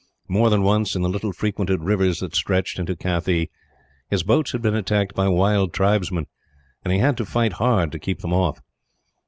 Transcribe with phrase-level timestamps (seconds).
[0.27, 3.51] More than once, in the little frequented rivers that stretched into Kathee,
[4.09, 6.25] his boats had been attacked by wild tribesmen;
[6.83, 8.63] and he had to fight hard to keep them off.